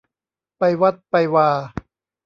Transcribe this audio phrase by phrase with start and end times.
[0.57, 1.49] ไปวัดไปวา